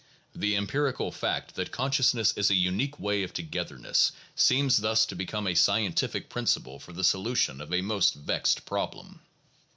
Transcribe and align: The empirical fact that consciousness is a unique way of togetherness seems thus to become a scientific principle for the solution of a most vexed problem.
The 0.33 0.55
empirical 0.55 1.11
fact 1.11 1.53
that 1.53 1.71
consciousness 1.71 2.33
is 2.35 2.49
a 2.49 2.55
unique 2.55 2.99
way 2.99 3.21
of 3.21 3.33
togetherness 3.35 4.11
seems 4.33 4.77
thus 4.77 5.05
to 5.05 5.15
become 5.15 5.45
a 5.45 5.53
scientific 5.53 6.27
principle 6.27 6.79
for 6.79 6.91
the 6.91 7.03
solution 7.03 7.61
of 7.61 7.71
a 7.71 7.81
most 7.81 8.15
vexed 8.15 8.65
problem. 8.65 9.21